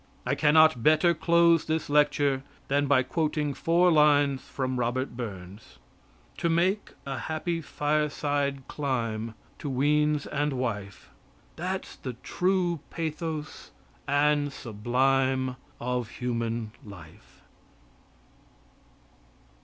[0.25, 5.77] I cannot better close this lecture than by quoting four lines from Robert Burns:
[6.37, 11.11] "To make a happy fireside clime To weans and wife
[11.55, 13.69] That's the true pathos
[14.07, 17.43] and sublime Of human life."